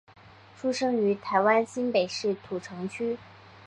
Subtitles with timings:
[0.59, 3.19] 出生于台湾新北市土城区。